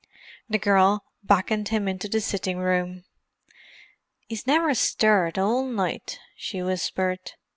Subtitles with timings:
[0.49, 3.03] The girl beckoned him into the sitting room.
[4.29, 7.33] "'E's never stirred all night," she whispered.